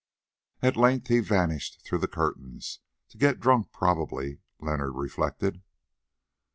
[0.63, 5.61] At length he vanished through the curtains, to get drunk probably, Leonard reflected.